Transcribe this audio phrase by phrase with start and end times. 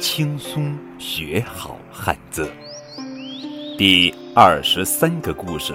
[0.00, 2.50] 轻松学好汉字。
[3.78, 5.74] 第二十三个故事：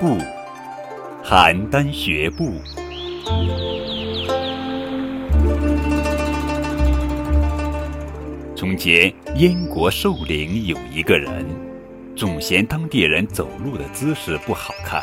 [0.00, 0.18] 布，
[1.24, 2.52] 邯郸学步。
[8.56, 11.46] 从前，燕国寿陵有一个人，
[12.16, 15.02] 总嫌当地人走路的姿势不好看。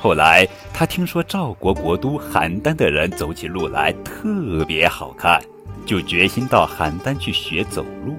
[0.00, 5.40] 后来，他听说赵国国都邯郸的人走起路来特别好看，
[5.90, 8.14] 就决心到邯郸去学走路。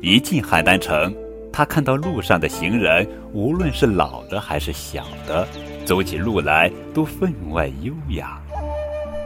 [0.00, 1.14] 一进邯郸城，
[1.52, 5.46] 他看到路上的行人，无论是老的还是小的，
[5.84, 8.40] 走起路来都分外优雅。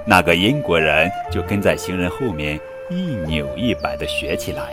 [0.04, 2.58] 那个英国人就跟在行人后面
[2.90, 4.72] 一扭一摆地学起来。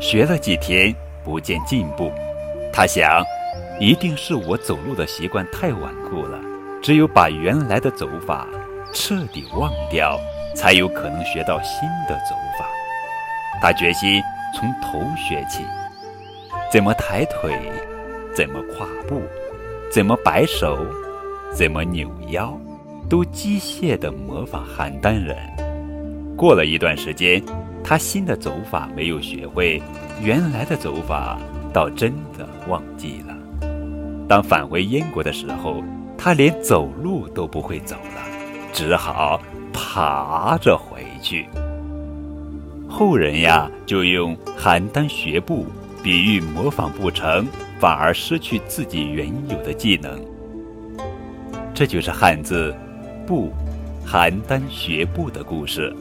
[0.00, 0.92] 学了几天，
[1.24, 2.10] 不见进步，
[2.72, 3.22] 他想。
[3.78, 6.40] 一定是我走路的习惯太顽固了，
[6.82, 8.48] 只有把原来的走法
[8.92, 10.18] 彻底忘掉，
[10.58, 12.66] 才有可能学到新的走法。
[13.62, 14.20] 他决心
[14.52, 15.64] 从头学起，
[16.72, 17.56] 怎么抬腿，
[18.34, 19.22] 怎么跨步，
[19.88, 20.84] 怎么摆手，
[21.54, 22.58] 怎么扭腰，
[23.08, 25.36] 都机械地模仿邯郸人。
[26.36, 27.40] 过了一段时间，
[27.84, 29.80] 他新的走法没有学会，
[30.20, 31.38] 原来的走法
[31.72, 33.36] 倒真的忘记了。
[34.28, 35.84] 当返回燕国的时候，
[36.16, 38.22] 他连走路都不会走了，
[38.72, 39.40] 只好
[39.78, 41.46] 爬着回去。
[42.88, 45.66] 后人呀，就用邯郸学步
[46.02, 47.46] 比喻模仿不成，
[47.78, 50.20] 反而失去自己原有的技能。
[51.72, 52.74] 这就是汉字
[53.24, 53.52] “步”，
[54.04, 55.94] 邯郸学步的故事。